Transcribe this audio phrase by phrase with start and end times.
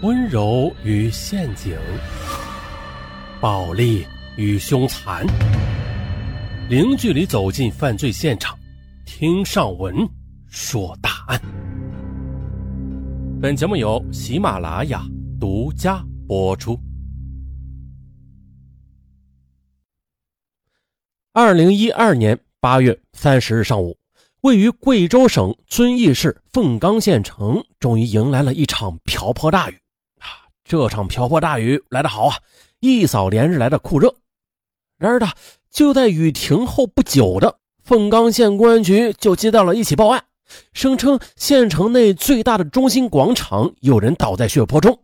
[0.00, 1.76] 温柔与陷阱，
[3.40, 5.26] 暴力与凶残，
[6.68, 8.56] 零距离走进犯罪现场，
[9.04, 10.08] 听上文
[10.46, 11.40] 说大案。
[13.42, 15.04] 本节目由喜马拉雅
[15.40, 16.78] 独家播出。
[21.32, 23.98] 二零一二年八月三十日上午。
[24.42, 29.76] 位于贵州省遵义市凤冈县城，终于迎来了一场瓢泼大雨！
[30.68, 32.36] 这场瓢泼大雨来得好啊，
[32.80, 34.14] 一扫连日来的酷热。
[34.98, 35.26] 然而呢，
[35.70, 40.22] 就在雨停后不久的凤冈县公安局就接到了一起报案，
[40.74, 45.00] 声称县城内最大的中心广场有人倒在血泊中。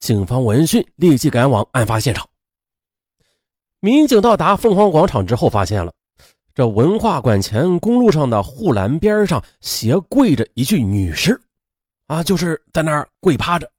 [0.00, 2.26] 警方闻讯立即赶往案发现场。
[3.80, 5.92] 民警到达凤凰广场之后，发现了。
[6.54, 11.38] 这文化馆前公路上的护栏边上斜跪着一具女尸，
[12.06, 13.70] 啊，就是在那儿跪趴着。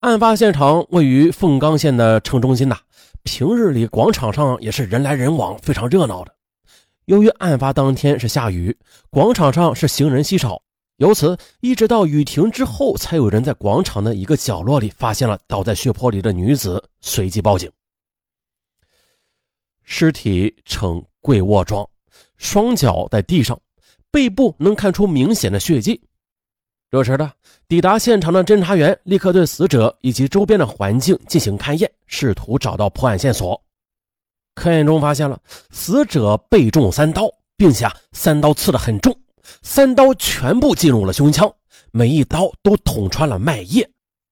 [0.00, 2.78] 案发现场位于凤冈县的城中心呐，
[3.24, 6.32] 平日里广场上也是人来人往，非常热闹的。
[7.06, 8.76] 由于案发当天是下雨，
[9.10, 10.62] 广场上是行人稀少，
[10.98, 17.70] 由此一直到雨停之后，才有人在广场的一个角落里发现了倒在血泊里的女子，随即报警。
[19.82, 21.04] 尸体呈。
[21.20, 21.86] 跪卧状，
[22.38, 23.60] 双脚在地上，
[24.10, 26.00] 背部能看出明显的血迹。
[26.90, 27.30] 这时的
[27.66, 33.60] 抵达现场的侦查员立刻对死者以及周边的环境进行勘验，试图找到破案线索。
[34.54, 35.38] 勘验中发现了
[35.70, 39.14] 死者被中三刀，并且啊，三刀刺得很重，
[39.62, 41.52] 三刀全部进入了胸腔，
[41.90, 43.88] 每一刀都捅穿了脉叶，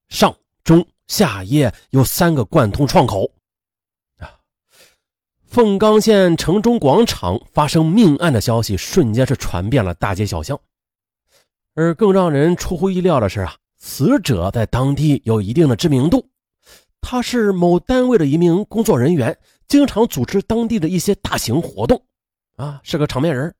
[0.09, 0.34] 上
[0.65, 3.31] 中下叶有三个贯通创口。
[5.45, 10.59] 凤冈县城中广场发生命案的消息瞬间是传遍了大街小巷，
[11.77, 16.27] 而更让人出乎意料的是啊，死者在当地有一定的知名度，
[17.03, 22.03] 他是某单位的一名工作人员，经常组织当地的一些大型活动，
[22.56, 23.55] 啊，是个场面人。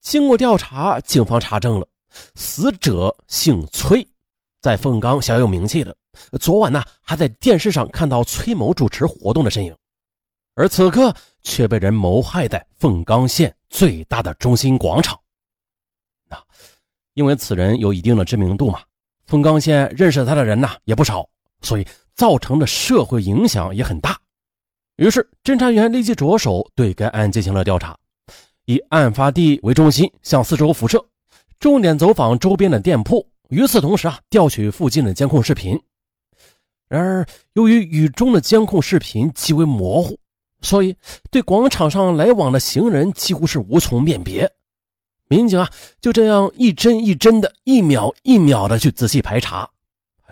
[0.00, 1.86] 经过调查，警方查证了，
[2.34, 4.04] 死者姓崔，
[4.60, 5.96] 在凤冈小有名气的，
[6.40, 9.72] 昨晚呢还在电视上看到崔某主持活动的身影。
[10.54, 15.16] 而此刻却被人谋害在凤冈县最大的中心广场。
[16.28, 16.36] 那
[17.20, 18.80] 因为此人有一定的知名度嘛，
[19.26, 21.28] 凤冈县认识他的人呢也不少，
[21.60, 24.18] 所以造成的社会影响也很大。
[24.96, 27.94] 于是侦查员立即着手对该案进行了调查，
[28.64, 31.04] 以案发地为中心向四周辐射，
[31.58, 33.28] 重点走访周边的店铺。
[33.50, 35.78] 与此同时啊，调取附近的监控视频。
[36.88, 40.18] 然而由于雨中的监控视频极为模糊。
[40.62, 40.96] 所以，
[41.30, 44.50] 对广场上来往的行人几乎是无从辨别。
[45.30, 45.70] 民警啊，
[46.00, 49.70] 就这样一帧一帧的，一秒一秒的去仔细排查。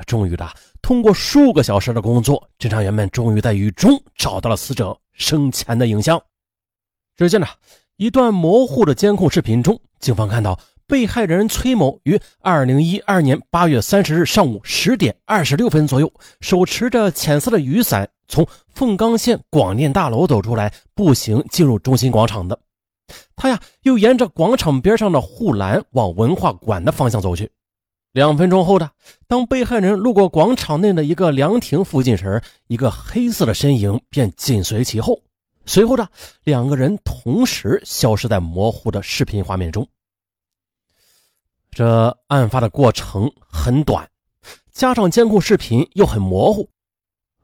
[0.06, 0.44] 终于的，
[0.82, 6.20] 通过数个小时的工作，侦查员们终于在雨中找到了死者生前的影像。
[7.16, 7.47] 只见呢，
[7.97, 18.10] 一段模糊的监控视频中，警方看到被害人崔某于二零一二年八月三十日上午十点二十六分左右，手持着浅色的雨伞。
[18.26, 18.44] 从
[18.75, 22.59] 凤冈县广电大楼走出来，步行进入中心广场的
[23.37, 27.51] 他呀，又沿着广场边上的护栏往文化馆的方向走去。
[28.13, 28.91] 两分钟后的，
[29.27, 35.23] 当被害人路过广场内的一个凉亭附近时，一个黑色的身影便紧随其后。
[35.67, 36.09] 随后的
[36.45, 39.87] 两个人同时消失在模糊的视频画面中。
[41.71, 44.09] 这案发的过程很短，
[44.73, 46.69] 加上监控视频又很模糊。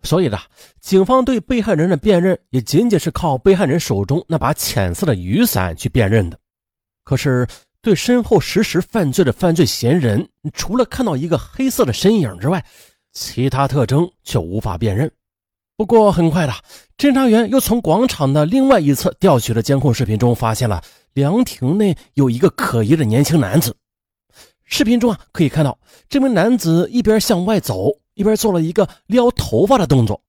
[0.05, 0.39] 所以呢，
[0.81, 6.39] 警方对被害人的辨认也仅仅是靠被害人手中那把浅色的雨伞去辨认的。
[7.03, 7.47] 可是，
[7.81, 12.65] 对身后实施犯罪的犯罪嫌疑人，除了看到一个黑色的身影之外，
[13.13, 15.11] 其他特征却无法辨认。
[15.77, 16.53] 不过，很快的，
[16.97, 20.83] 侦查员又从广场的另外一侧调取的监控视频中，发现了
[21.15, 23.75] 凉亭内有一个可疑的年轻男子。
[24.65, 25.79] 视频中啊，可以看到
[26.09, 27.91] 这名男子一边向外走。
[28.15, 30.21] 一边做了一个撩头发的动作，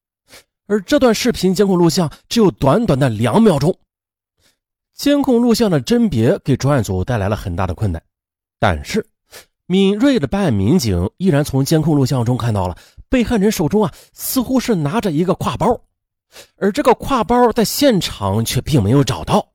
[0.66, 3.76] 而这段视频监控录像只有短短的两秒钟。
[4.94, 8.02] 监控录像的甄别给专案组带来了很大的困难，
[8.58, 9.06] 但是
[9.66, 12.76] 敏锐的办案民警依然从监控录像中看到了
[13.08, 15.80] 被害人手中啊似乎是拿着一个挎包，
[16.56, 19.48] 而这个挎包在现场却并没有找到。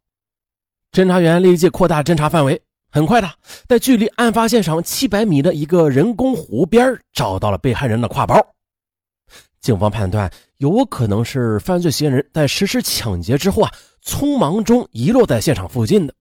[0.91, 2.61] 侦查员立即扩大侦查范围。
[2.91, 3.31] 很快的，
[3.69, 8.35] 在距离案发现场七百米的一个人工湖边找到了被害人的挎包。
[9.61, 13.71] 警方判断，有可能是犯罪嫌疑人在实施抢劫之后啊，
[14.03, 16.13] 匆忙中遗落在现场附近的。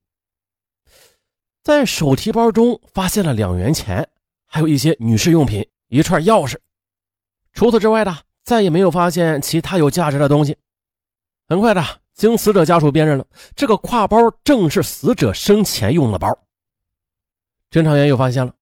[1.64, 4.08] 在手提包中发现了两元钱，
[4.46, 6.56] 还有一些女士用品、一串钥匙。
[7.52, 10.56] 除此之外的，再也没有发现其他有价值的东西。
[11.48, 11.84] 很快的，
[12.14, 13.26] 经死者家属辨认了，
[13.56, 16.28] 这个挎包正是死者生前用的包。
[17.70, 18.52] 侦查员又发现了，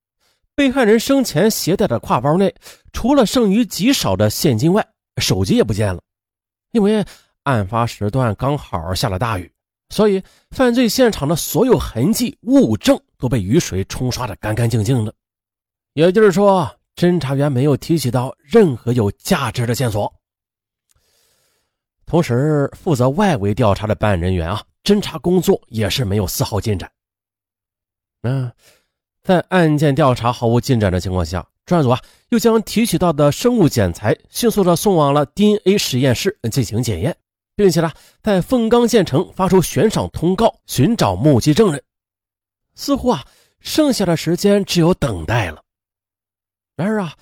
[0.55, 2.55] 被害人生前携带的挎包内，
[2.93, 4.87] 除了剩余极少的现金外，
[5.21, 6.01] 手机也不见了。
[6.73, 7.05] 因为
[7.45, 9.51] 案发时段刚好下了大雨，
[9.91, 15.15] 所以犯罪现场的所有痕迹物证都被雨水冲刷的干干净净的。
[15.95, 16.71] 也就是说。
[16.99, 20.13] 侦查员没有提取到任何有价值的线索，
[22.07, 26.91] 同时负责外围调查的办案人员啊，侦查工作也是没有丝毫进展。
[28.23, 28.51] 嗯，
[29.29, 37.15] 在案件调查毫无进展的情况下，专案组啊又将提取到的生物检材迅速的送往了 DNA 实验室进行检验，
[37.55, 37.93] 并且呢，
[38.23, 41.83] 在凤冈县城发出悬赏通告，寻找目击证人。
[42.75, 43.23] 似乎啊，
[43.61, 45.61] 剩下的时间只有等待了。
[46.75, 47.13] 然而啊，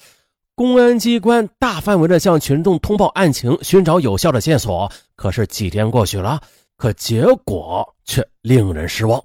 [0.55, 4.89] 公安机关大范围的向群众通报案情，寻找有效的线索。
[5.17, 6.41] 可是几天过去了，
[6.77, 9.21] 可结果却令人失望。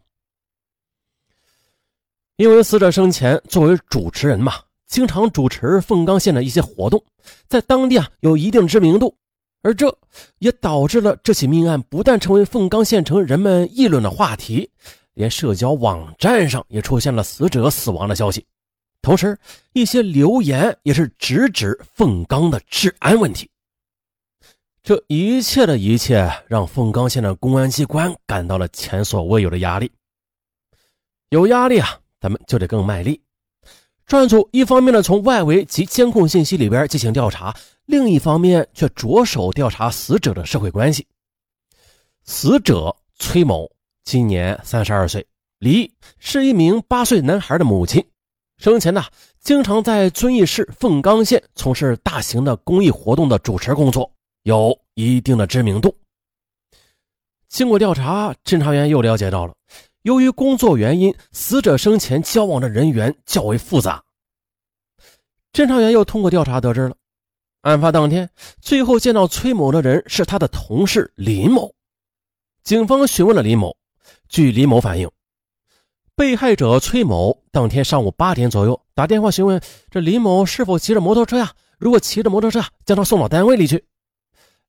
[2.38, 4.54] 因为死者生前作为主持人嘛，
[4.88, 7.04] 经常主持凤冈县的一些活动，
[7.48, 9.16] 在当地啊有一定知名度，
[9.62, 9.96] 而这
[10.40, 14.70] 也导致了这起命案不但成为凤冈县城人们议论的话题，
[15.14, 18.46] 连社交网站上也出现了死者死亡的消息。
[19.02, 19.38] 同时，
[19.74, 23.50] 一些留言也是直指凤冈的治安问题。
[24.84, 29.92] 这一切的一切，让凤冈县的公安机关感到了前所未有的压力。
[31.30, 33.20] 有压力啊，咱们就得更卖力。
[34.06, 41.08] 专案组一方面呢，从外围及监控信息里边进行调查，另一方面却着手调查死者的社会关系。
[42.24, 43.72] 死者崔某
[44.04, 45.26] 今年三十二岁，
[45.60, 48.06] 离是一名八岁男孩的母亲。
[48.58, 49.04] 生前呢，
[49.40, 54.12] 经常在遵义市凤冈县从事大型的公益活动的主持工作，
[54.44, 55.96] 有一定的知名度。
[57.48, 59.54] 经过调查，侦查员又了解到了，
[60.04, 64.04] 由于工作原因，死者生前交往的人员较为复杂。
[65.54, 66.96] 侦查员又通过调查得知了，
[67.62, 71.74] 案发当天最后见到崔某的人是他的同事林某。
[72.64, 73.76] 警方询问了林某，
[74.28, 75.10] 据林某反映。
[76.16, 79.60] 被害者崔某当天上午八点左右打电话询问
[79.90, 81.52] 这林某是否骑着摩托车呀？
[81.78, 83.86] 如果骑着摩托车，将他送到单位里去。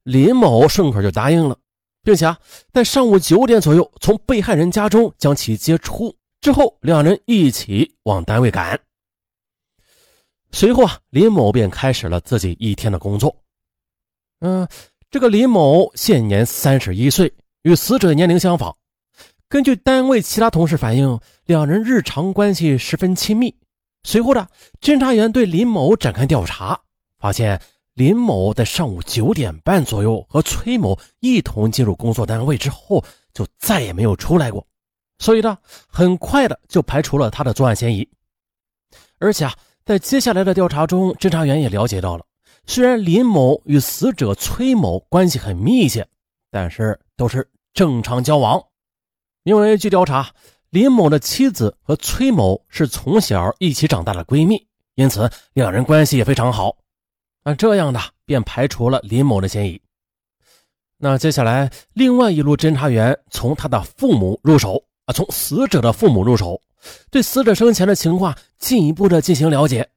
[0.02, 1.58] 林某顺口就答应了，
[2.02, 2.38] 并且啊，
[2.72, 8.78] 在上午九点左右从被害人家中将其接出之后，两人一起往单位赶。
[10.50, 13.34] 随后啊，林某便开始了自己一天的工作。
[14.40, 14.66] 嗯，
[15.10, 17.32] 这个林某现年三十一岁，
[17.62, 18.76] 与死者年龄相仿。
[19.49, 23.54] 根据单位其他同事反映，两人日常关系十分亲密。
[24.02, 24.49] 随后的
[24.81, 26.81] 侦查员对林某展开调查，
[27.19, 27.60] 发现
[27.94, 33.04] 林某在上午九点半左右和崔某一同进入工作单位之后，
[33.34, 34.66] 就再也没有出来过。
[35.18, 38.08] 所以呢，很快的就排除了他的作案嫌疑。
[39.18, 39.54] 而且啊，
[39.84, 42.24] 在接下来的调查中，侦查员也了解到了，
[42.66, 46.08] 虽然林某与死者崔某关系很密切，
[46.50, 48.60] 但是都是正常交往。
[49.44, 50.30] 因为据调查，
[50.70, 56.76] 林某的妻子和崔某是从小一起长大的闺蜜，因此两人关系也非常好。
[57.44, 59.80] 那这样的便排除了林某的嫌疑。
[60.99, 66.61] 那接下来，另外一路侦查员从他的父母入手啊，从死者的父母入手，
[67.11, 69.88] 对死者生前的情况进一步的进行了解。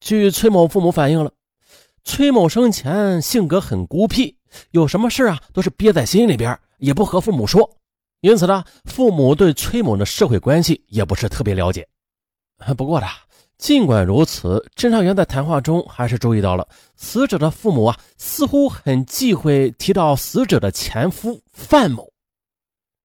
[0.00, 1.30] 据崔某父母反映了，
[2.02, 4.36] 崔某生前性格很孤僻，
[4.72, 7.78] 有什么事啊都是憋在心里边，也不和父母说。
[8.20, 11.86] 因此呢，父母对崔某的社会关系也不是特别了解。
[12.76, 13.06] 不过呢，
[13.58, 22.10] 尽管如此，侦查员在谈话中还是注意到了死者的父母啊，似乎很忌讳提到死者的前夫范某。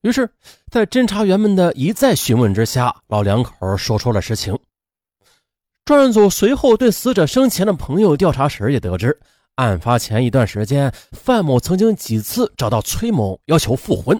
[0.02, 0.30] 于是，
[0.72, 4.58] 在侦查员们的一再询问之下，老两口说出了实情。
[5.86, 9.20] 专案组随后对死者生前的朋友调查时，也得知，
[9.56, 14.20] 案发前一段时间，范某曾经几次找到崔某要求复婚。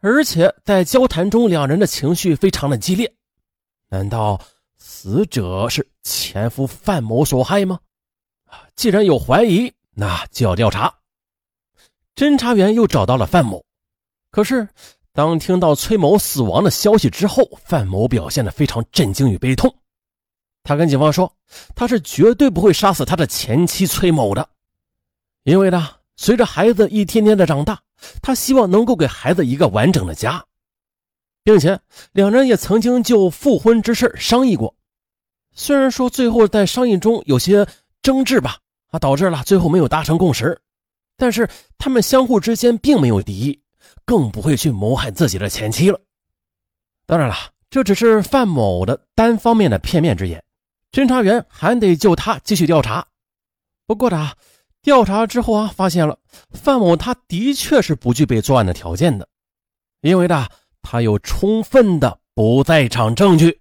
[0.00, 3.12] 而且在交谈中，两人的情绪非常的激烈。
[3.88, 4.40] 难道
[4.82, 7.78] 死者是前夫范某所害吗？
[8.46, 10.92] 啊，既然有怀疑，那就要调查。
[12.16, 13.62] 侦查员又找到了范某，
[14.30, 14.66] 可是
[15.12, 19.72] 当听到崔某死亡的消息之后，范某表现的非常震惊与悲痛。
[20.62, 21.32] 他跟警方说，
[21.76, 24.48] 他是绝对不会杀死他的前妻崔某的，
[25.44, 27.80] 因为呢，随着孩子一天天的长大。
[28.22, 30.42] 他希望能够给孩子一个完整的家，
[31.42, 31.80] 并且
[32.12, 34.74] 两人也曾经就复婚之事商议过。
[35.52, 37.66] 虽然说最后在商议中有些
[38.02, 38.58] 争执吧，
[38.90, 40.60] 啊，导致了最后没有达成共识。
[41.16, 43.62] 但是他们相互之间并没有敌意，
[44.06, 46.00] 更不会去谋害自己的前妻了。
[47.04, 47.34] 当然了，
[47.68, 50.42] 这只是范某的单方面的片面之言，
[50.92, 53.06] 侦查员还得就他继续调查。
[53.86, 54.32] 不过呢，
[54.80, 56.18] 调查之后啊，发现了
[56.52, 59.28] 范某他的确是不具备作案的条件的，
[60.00, 60.46] 因为呢，
[60.82, 63.60] 他有充分的不在场证据。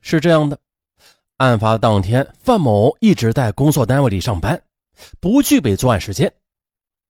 [0.00, 0.58] 是这样的，
[1.38, 4.60] 案发当天，范某一直在工作单位里上班，
[5.20, 6.32] 不具备作案时间。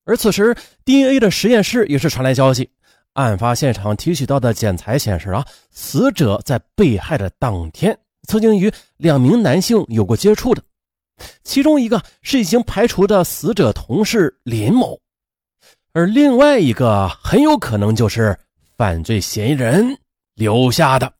[0.04, 2.70] 而此时，DNA 的实验室也是传来消息，
[3.14, 7.98] 案发现场提取到的检材显示啊，死者在被害的当天
[8.28, 10.62] 曾经与两名男性有过接触的，
[11.42, 15.00] 其中一个是已经排除的死者同事林某，
[15.92, 18.38] 而另外一个很有可能就是
[18.76, 19.98] 犯罪嫌疑人
[20.34, 21.12] 留下的。